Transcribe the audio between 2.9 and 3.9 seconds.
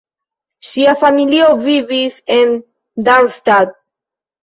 Darmstadt.